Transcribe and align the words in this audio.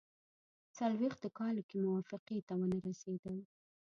څلوېښتو 0.77 1.27
کالو 1.39 1.61
کې 1.69 1.75
موافقې 1.85 2.39
ته 2.47 2.53
ونه 2.59 2.77
رسېدل. 2.87 3.37